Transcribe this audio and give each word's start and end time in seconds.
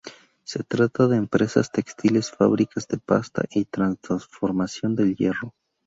Se 0.43 0.63
trata 0.63 1.07
de 1.07 1.15
empresas 1.15 1.71
textiles, 1.71 2.31
fábricas 2.31 2.87
de 2.87 2.97
pasta 2.97 3.43
y 3.51 3.65
de 3.65 3.95
transformación 3.97 4.95
del 4.95 5.15
hierro. 5.15 5.53